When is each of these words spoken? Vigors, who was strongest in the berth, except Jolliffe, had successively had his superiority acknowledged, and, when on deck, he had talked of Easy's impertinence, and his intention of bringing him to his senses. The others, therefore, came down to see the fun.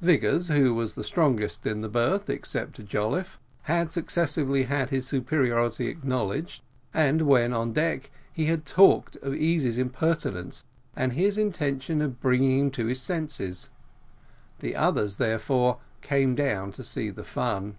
Vigors, 0.00 0.46
who 0.46 0.72
was 0.76 0.94
strongest 1.04 1.66
in 1.66 1.80
the 1.80 1.88
berth, 1.88 2.30
except 2.30 2.86
Jolliffe, 2.86 3.40
had 3.62 3.90
successively 3.90 4.62
had 4.62 4.90
his 4.90 5.08
superiority 5.08 5.88
acknowledged, 5.88 6.62
and, 6.94 7.22
when 7.22 7.52
on 7.52 7.72
deck, 7.72 8.12
he 8.32 8.44
had 8.44 8.64
talked 8.64 9.16
of 9.16 9.34
Easy's 9.34 9.78
impertinence, 9.78 10.64
and 10.94 11.14
his 11.14 11.36
intention 11.36 12.00
of 12.00 12.20
bringing 12.20 12.60
him 12.66 12.70
to 12.70 12.86
his 12.86 13.00
senses. 13.00 13.70
The 14.60 14.76
others, 14.76 15.16
therefore, 15.16 15.78
came 16.00 16.36
down 16.36 16.70
to 16.74 16.84
see 16.84 17.10
the 17.10 17.24
fun. 17.24 17.74